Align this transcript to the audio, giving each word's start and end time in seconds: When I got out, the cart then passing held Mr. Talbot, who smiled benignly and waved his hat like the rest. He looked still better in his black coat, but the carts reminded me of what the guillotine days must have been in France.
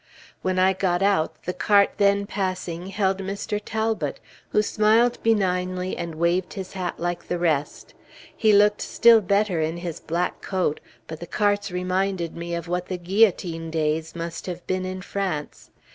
When 0.41 0.57
I 0.57 0.73
got 0.73 1.03
out, 1.03 1.43
the 1.43 1.53
cart 1.53 1.91
then 1.97 2.25
passing 2.25 2.87
held 2.87 3.19
Mr. 3.19 3.61
Talbot, 3.63 4.19
who 4.49 4.63
smiled 4.63 5.21
benignly 5.21 5.95
and 5.95 6.15
waved 6.15 6.53
his 6.53 6.73
hat 6.73 6.99
like 6.99 7.27
the 7.27 7.37
rest. 7.37 7.93
He 8.35 8.51
looked 8.51 8.81
still 8.81 9.21
better 9.21 9.61
in 9.61 9.77
his 9.77 9.99
black 9.99 10.41
coat, 10.41 10.79
but 11.05 11.19
the 11.19 11.27
carts 11.27 11.69
reminded 11.69 12.35
me 12.35 12.55
of 12.55 12.67
what 12.67 12.87
the 12.87 12.97
guillotine 12.97 13.69
days 13.69 14.15
must 14.15 14.47
have 14.47 14.65
been 14.65 14.85
in 14.85 15.03
France. 15.03 15.69